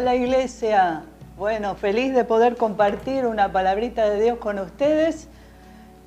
Hola 0.00 0.14
iglesia, 0.14 1.02
bueno, 1.36 1.74
feliz 1.74 2.14
de 2.14 2.24
poder 2.24 2.56
compartir 2.56 3.26
una 3.26 3.52
palabrita 3.52 4.08
de 4.08 4.18
Dios 4.18 4.38
con 4.38 4.58
ustedes. 4.58 5.28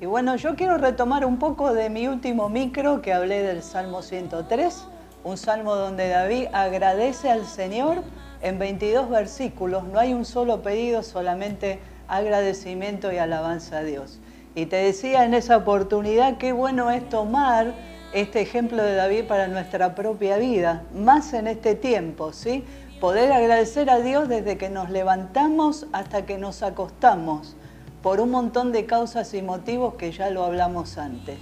Y 0.00 0.06
bueno, 0.06 0.34
yo 0.34 0.56
quiero 0.56 0.78
retomar 0.78 1.24
un 1.24 1.38
poco 1.38 1.72
de 1.72 1.90
mi 1.90 2.08
último 2.08 2.48
micro 2.48 3.02
que 3.02 3.12
hablé 3.12 3.44
del 3.44 3.62
Salmo 3.62 4.02
103, 4.02 4.84
un 5.22 5.36
salmo 5.36 5.76
donde 5.76 6.08
David 6.08 6.48
agradece 6.52 7.30
al 7.30 7.46
Señor 7.46 8.02
en 8.42 8.58
22 8.58 9.10
versículos, 9.10 9.84
no 9.84 10.00
hay 10.00 10.12
un 10.12 10.24
solo 10.24 10.60
pedido, 10.60 11.04
solamente 11.04 11.78
agradecimiento 12.08 13.12
y 13.12 13.18
alabanza 13.18 13.78
a 13.78 13.84
Dios. 13.84 14.18
Y 14.56 14.66
te 14.66 14.74
decía 14.74 15.24
en 15.24 15.34
esa 15.34 15.56
oportunidad 15.56 16.38
qué 16.38 16.50
bueno 16.50 16.90
es 16.90 17.08
tomar 17.08 17.74
este 18.14 18.40
ejemplo 18.40 18.80
de 18.80 18.94
David 18.94 19.24
para 19.24 19.48
nuestra 19.48 19.96
propia 19.96 20.36
vida, 20.38 20.84
más 20.94 21.34
en 21.34 21.48
este 21.48 21.74
tiempo, 21.74 22.32
¿sí? 22.32 22.64
Poder 23.00 23.32
agradecer 23.32 23.90
a 23.90 23.98
Dios 23.98 24.28
desde 24.28 24.56
que 24.56 24.70
nos 24.70 24.88
levantamos 24.88 25.88
hasta 25.92 26.24
que 26.24 26.38
nos 26.38 26.62
acostamos, 26.62 27.56
por 28.02 28.20
un 28.20 28.30
montón 28.30 28.70
de 28.70 28.86
causas 28.86 29.34
y 29.34 29.42
motivos 29.42 29.94
que 29.94 30.12
ya 30.12 30.30
lo 30.30 30.44
hablamos 30.44 30.96
antes. 30.96 31.38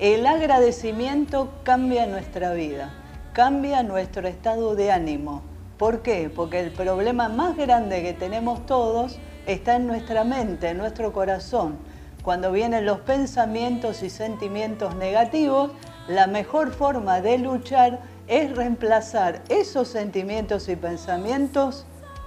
El 0.00 0.26
agradecimiento 0.26 1.52
cambia 1.62 2.06
nuestra 2.06 2.54
vida, 2.54 2.92
cambia 3.32 3.84
nuestro 3.84 4.26
estado 4.26 4.74
de 4.74 4.90
ánimo. 4.90 5.42
¿Por 5.78 6.02
qué? 6.02 6.28
Porque 6.28 6.58
el 6.58 6.72
problema 6.72 7.28
más 7.28 7.56
grande 7.56 8.02
que 8.02 8.14
tenemos 8.14 8.66
todos 8.66 9.20
está 9.46 9.76
en 9.76 9.86
nuestra 9.86 10.24
mente, 10.24 10.70
en 10.70 10.78
nuestro 10.78 11.12
corazón. 11.12 11.78
Cuando 12.22 12.52
vienen 12.52 12.84
los 12.84 13.00
pensamientos 13.00 14.02
y 14.02 14.10
sentimientos 14.10 14.94
negativos, 14.96 15.70
la 16.10 16.26
mejor 16.26 16.72
forma 16.72 17.20
de 17.20 17.38
luchar 17.38 18.00
es 18.26 18.56
reemplazar 18.56 19.42
esos 19.48 19.86
sentimientos 19.86 20.68
y 20.68 20.74
pensamientos 20.74 21.86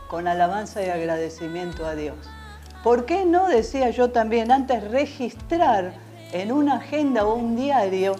con 0.09 0.26
alabanza 0.26 0.81
y 0.81 0.89
agradecimiento 0.89 1.86
a 1.86 1.94
Dios. 1.94 2.16
¿Por 2.81 3.06
qué 3.06 3.26
no, 3.26 3.50
decía 3.50 3.89
yo 3.89 4.11
también 4.11 4.54
antes, 4.54 4.89
registrar 4.89 5.95
en 6.31 6.54
una 6.54 6.76
agenda 6.78 7.26
o 7.26 7.36
un 7.36 7.58
diario 7.58 8.16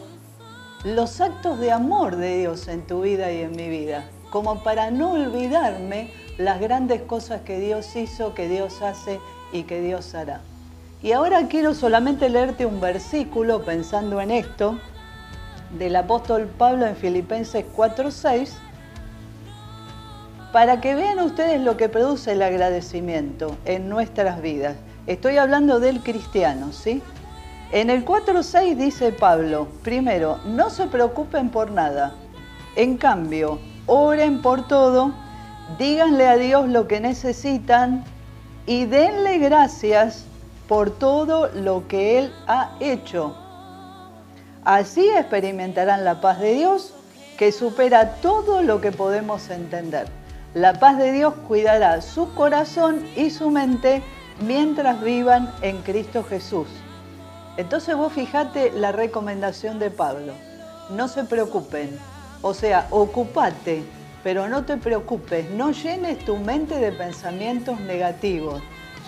los 0.84 1.22
actos 1.22 1.58
de 1.59 1.72
amor 1.72 2.17
de 2.17 2.39
Dios 2.39 2.67
en 2.67 2.86
tu 2.86 3.03
vida 3.03 3.31
y 3.31 3.39
en 3.39 3.56
mi 3.56 3.69
vida? 3.69 4.03
Como 4.31 4.64
para 4.64 4.91
no 4.91 5.11
olvidarme 5.14 6.11
las 6.38 6.59
grandes 6.59 7.03
cosas 7.03 7.41
que 7.41 7.61
Dios 7.61 7.95
hizo, 7.95 8.34
que 8.34 8.50
Dios 8.50 8.81
hace 8.81 9.22
y 9.53 9.64
que 9.64 9.80
Dios 9.80 10.14
hará. 10.14 10.41
Y 11.02 11.14
ahora 11.14 11.47
quiero 11.47 11.73
solamente 11.73 12.28
leerte 12.28 12.66
un 12.66 12.81
versículo 12.81 13.64
pensando 13.64 14.19
en 14.19 14.31
esto, 14.31 14.78
del 15.77 15.95
apóstol 15.95 16.47
Pablo 16.57 16.85
en 16.85 16.95
Filipenses 16.95 17.66
4:6 17.75 18.53
para 20.51 20.81
que 20.81 20.94
vean 20.94 21.19
ustedes 21.19 21.59
lo 21.61 21.78
que 21.78 21.89
produce 21.89 22.34
el 22.34 22.44
agradecimiento 22.44 23.57
en 23.66 23.89
nuestras 23.89 24.41
vidas. 24.41 24.75
Estoy 25.07 25.38
hablando 25.38 25.79
del 25.79 26.01
cristiano, 26.01 26.72
¿sí? 26.72 27.01
En 27.72 27.89
el 27.89 28.06
4.6 28.06 28.75
dice 28.75 29.11
Pablo, 29.11 29.67
primero, 29.81 30.38
no 30.45 30.69
se 30.69 30.85
preocupen 30.85 31.50
por 31.50 31.72
nada. 31.72 32.13
En 32.75 32.97
cambio, 32.97 33.59
oren 33.88 34.44
por 34.44 34.67
todo, 34.67 35.11
díganle 35.79 36.28
a 36.28 36.38
Dios 36.38 36.67
lo 36.67 36.88
que 36.88 37.00
necesitan 37.00 38.03
y 38.67 38.85
denle 38.85 39.40
gracias 39.40 40.25
por 40.67 40.91
todo 40.91 41.47
lo 41.47 41.88
que 41.88 42.19
Él 42.19 42.31
ha 42.47 42.78
hecho 42.79 43.35
Así 44.66 45.09
experimentarán 45.09 46.06
la 46.06 46.22
paz 46.22 46.40
de 46.40 46.53
Dios 46.53 46.94
que 47.38 47.51
supera 47.51 48.16
todo 48.16 48.62
lo 48.62 48.79
que 48.79 48.91
podemos 48.91 49.50
entender. 49.50 50.07
La 50.53 50.79
paz 50.79 50.97
de 50.97 51.12
Dios 51.12 51.34
cuidará 51.47 52.01
su 52.01 52.34
corazón 52.34 53.06
y 53.16 53.29
su 53.29 53.50
mente 53.50 54.02
mientras 54.40 55.02
vivan 55.02 55.53
en 55.62 55.81
Cristo 55.81 56.23
Jesús. 56.23 56.68
Entonces 57.57 57.96
vos 57.96 58.13
fijate 58.13 58.72
la 58.72 58.91
recomendación 58.91 59.79
de 59.79 59.91
Pablo. 59.91 60.34
No 60.91 61.07
se 61.07 61.23
preocupen. 61.23 61.97
O 62.41 62.53
sea, 62.53 62.88
ocupate, 62.90 63.84
pero 64.23 64.47
no 64.47 64.63
te 64.63 64.78
preocupes. 64.78 65.50
No 65.52 65.72
llenes 65.72 66.23
tu 66.23 66.38
mente 66.38 66.75
de 66.75 66.91
pensamientos 66.91 67.79
negativos. 67.81 68.62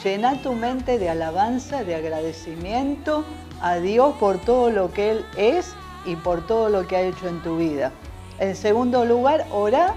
Llena 0.03 0.41
tu 0.41 0.53
mente 0.53 0.99
de 0.99 1.09
alabanza, 1.09 1.83
de 1.83 1.95
agradecimiento, 1.95 3.23
a 3.61 3.77
Dios 3.77 4.15
por 4.19 4.37
todo 4.39 4.69
lo 4.69 4.91
que 4.91 5.11
Él 5.11 5.25
es 5.37 5.73
y 6.05 6.15
por 6.15 6.45
todo 6.45 6.69
lo 6.69 6.85
que 6.87 6.95
ha 6.95 7.01
hecho 7.01 7.27
en 7.27 7.41
tu 7.41 7.57
vida. 7.57 7.91
En 8.39 8.55
segundo 8.55 9.05
lugar, 9.05 9.45
ora, 9.51 9.95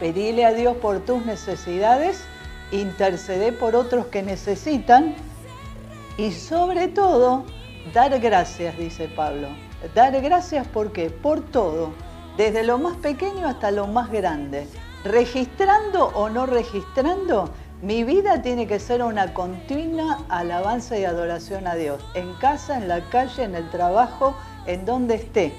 pedile 0.00 0.44
a 0.46 0.52
Dios 0.52 0.76
por 0.76 1.00
tus 1.00 1.24
necesidades, 1.26 2.24
intercede 2.72 3.52
por 3.52 3.76
otros 3.76 4.06
que 4.06 4.22
necesitan 4.22 5.14
y 6.16 6.32
sobre 6.32 6.88
todo, 6.88 7.44
dar 7.94 8.18
gracias, 8.18 8.76
dice 8.76 9.08
Pablo. 9.08 9.48
Dar 9.94 10.20
gracias 10.20 10.66
por 10.66 10.90
qué? 10.92 11.10
Por 11.10 11.40
todo, 11.40 11.92
desde 12.36 12.64
lo 12.64 12.78
más 12.78 12.96
pequeño 12.96 13.46
hasta 13.46 13.70
lo 13.70 13.86
más 13.86 14.10
grande. 14.10 14.66
Registrando 15.04 16.06
o 16.14 16.28
no 16.28 16.46
registrando, 16.46 17.50
mi 17.80 18.02
vida 18.02 18.42
tiene 18.42 18.66
que 18.66 18.80
ser 18.80 19.04
una 19.04 19.32
continua 19.32 20.24
alabanza 20.28 20.98
y 20.98 21.04
adoración 21.04 21.68
a 21.68 21.76
Dios, 21.76 22.04
en 22.14 22.32
casa, 22.34 22.76
en 22.76 22.88
la 22.88 23.08
calle, 23.08 23.44
en 23.44 23.54
el 23.54 23.70
trabajo, 23.70 24.36
en 24.66 24.84
donde 24.84 25.14
esté. 25.14 25.52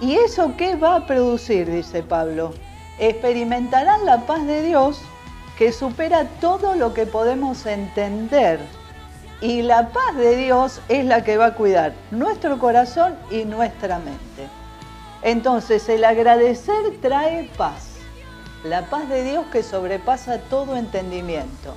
¿Y 0.00 0.16
eso 0.16 0.54
qué 0.58 0.74
va 0.74 0.96
a 0.96 1.06
producir? 1.06 1.70
Dice 1.70 2.02
Pablo. 2.02 2.52
Experimentarán 2.98 4.04
la 4.04 4.26
paz 4.26 4.44
de 4.46 4.62
Dios 4.62 5.00
que 5.56 5.70
supera 5.70 6.24
todo 6.40 6.74
lo 6.74 6.92
que 6.92 7.06
podemos 7.06 7.66
entender. 7.66 8.58
Y 9.40 9.62
la 9.62 9.90
paz 9.90 10.16
de 10.16 10.36
Dios 10.36 10.80
es 10.88 11.04
la 11.04 11.22
que 11.22 11.36
va 11.36 11.46
a 11.46 11.54
cuidar 11.54 11.92
nuestro 12.10 12.58
corazón 12.58 13.14
y 13.30 13.44
nuestra 13.44 13.98
mente. 13.98 14.48
Entonces 15.22 15.88
el 15.88 16.04
agradecer 16.04 17.00
trae 17.00 17.48
paz 17.56 17.95
la 18.70 18.86
paz 18.90 19.08
de 19.08 19.22
Dios 19.22 19.46
que 19.52 19.62
sobrepasa 19.62 20.38
todo 20.38 20.76
entendimiento. 20.76 21.74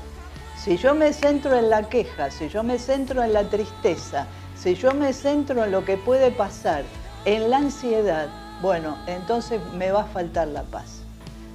Si 0.58 0.78
yo 0.78 0.96
me 0.96 1.14
centro 1.14 1.56
en 1.56 1.70
la 1.70 1.84
queja, 1.84 2.32
si 2.32 2.50
yo 2.50 2.64
me 2.64 2.80
centro 2.80 3.24
en 3.24 3.32
la 3.32 3.44
tristeza, 3.44 4.26
si 4.58 4.74
yo 4.76 4.94
me 4.94 5.14
centro 5.14 5.64
en 5.64 5.72
lo 5.72 5.86
que 5.86 5.98
puede 5.98 6.32
pasar, 6.32 6.84
en 7.26 7.50
la 7.50 7.58
ansiedad, 7.58 8.28
bueno, 8.62 8.98
entonces 9.06 9.62
me 9.76 9.92
va 9.92 10.02
a 10.02 10.06
faltar 10.06 10.48
la 10.48 10.64
paz. 10.64 11.04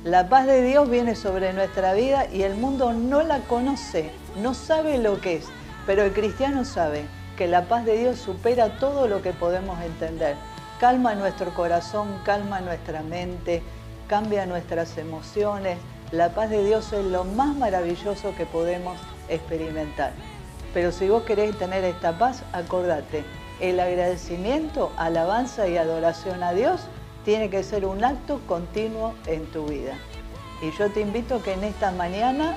La 0.04 0.28
paz 0.28 0.46
de 0.46 0.62
Dios 0.62 0.88
viene 0.88 1.16
sobre 1.16 1.52
nuestra 1.52 1.94
vida 1.94 2.26
y 2.32 2.42
el 2.42 2.54
mundo 2.54 2.92
no 2.92 3.22
la 3.22 3.40
conoce, 3.40 4.10
no 4.40 4.54
sabe 4.54 4.98
lo 4.98 5.20
que 5.20 5.36
es, 5.36 5.46
pero 5.86 6.02
el 6.02 6.12
cristiano 6.12 6.64
sabe 6.64 7.06
que 7.36 7.48
la 7.48 7.62
paz 7.62 7.84
de 7.84 7.98
Dios 7.98 8.18
supera 8.18 8.78
todo 8.78 9.08
lo 9.08 9.20
que 9.20 9.32
podemos 9.32 9.82
entender. 9.82 10.36
Calma 10.78 11.14
nuestro 11.14 11.52
corazón, 11.54 12.08
calma 12.24 12.60
nuestra 12.60 13.02
mente, 13.02 13.62
cambia 14.08 14.46
nuestras 14.46 14.96
emociones. 14.98 15.78
La 16.10 16.30
paz 16.30 16.50
de 16.50 16.64
Dios 16.64 16.92
es 16.92 17.04
lo 17.04 17.24
más 17.24 17.56
maravilloso 17.56 18.34
que 18.36 18.46
podemos 18.46 18.98
experimentar. 19.28 20.12
Pero 20.72 20.92
si 20.92 21.08
vos 21.08 21.22
querés 21.22 21.56
tener 21.58 21.84
esta 21.84 22.18
paz, 22.18 22.42
acordate, 22.52 23.24
el 23.60 23.78
agradecimiento, 23.78 24.92
alabanza 24.96 25.68
y 25.68 25.76
adoración 25.76 26.42
a 26.42 26.52
Dios 26.52 26.80
tiene 27.24 27.48
que 27.48 27.62
ser 27.62 27.86
un 27.86 28.04
acto 28.04 28.40
continuo 28.46 29.14
en 29.26 29.46
tu 29.46 29.66
vida. 29.66 29.94
Y 30.60 30.70
yo 30.76 30.90
te 30.90 31.00
invito 31.00 31.36
a 31.36 31.42
que 31.42 31.52
en 31.52 31.64
esta 31.64 31.90
mañana, 31.92 32.56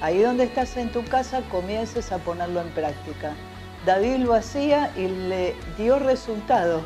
ahí 0.00 0.20
donde 0.20 0.44
estás 0.44 0.76
en 0.76 0.92
tu 0.92 1.04
casa, 1.04 1.42
comiences 1.50 2.12
a 2.12 2.18
ponerlo 2.18 2.60
en 2.60 2.68
práctica. 2.70 3.32
David 3.84 4.16
lo 4.16 4.34
hacía 4.34 4.92
y 4.96 5.08
le 5.08 5.54
dio 5.78 5.98
resultado 5.98 6.82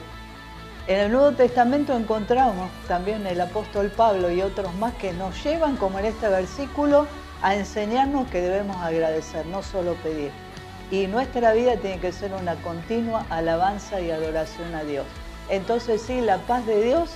en 0.87 1.01
el 1.01 1.13
Nuevo 1.13 1.33
Testamento 1.33 1.95
encontramos 1.97 2.71
también 2.89 3.27
el 3.27 3.41
apóstol 3.41 3.91
Pablo 3.91 4.31
y 4.31 4.43
otros 4.43 4.75
más 4.75 4.95
que 4.95 5.13
nos 5.13 5.43
llevan, 5.45 5.77
como 5.77 5.99
en 5.99 6.07
este 6.07 6.29
versículo, 6.29 7.07
a 7.43 7.55
enseñarnos 7.55 8.29
que 8.29 8.41
debemos 8.41 8.77
agradecer, 8.77 9.47
no 9.47 9.63
solo 9.63 9.95
pedir. 10.03 10.31
Y 10.91 11.07
nuestra 11.07 11.53
vida 11.53 11.77
tiene 11.77 12.01
que 12.01 12.13
ser 12.13 12.33
una 12.33 12.57
continua 12.57 13.25
alabanza 13.31 14.01
y 14.01 14.11
adoración 14.11 14.75
a 14.75 14.83
Dios. 14.83 15.07
Entonces 15.49 16.03
sí, 16.03 16.21
la 16.21 16.39
paz 16.39 16.67
de 16.67 16.83
Dios 16.83 17.11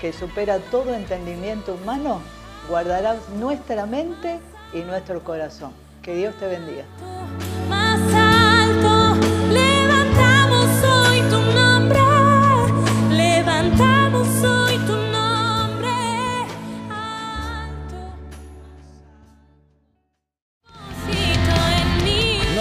que 0.00 0.12
supera 0.12 0.58
todo 0.70 0.94
entendimiento 0.94 1.74
humano, 1.74 2.20
guardará 2.68 3.16
nuestra 3.38 3.86
mente 3.86 4.40
y 4.72 4.78
nuestro 4.80 5.22
corazón. 5.22 5.72
Que 6.02 6.14
Dios 6.14 6.34
te 6.36 6.46
bendiga. 6.46 6.84